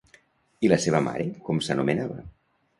I 0.67 0.71
la 0.71 0.79
seva 0.85 1.03
mare 1.09 1.27
com 1.51 1.63
s'anomenava? 1.69 2.21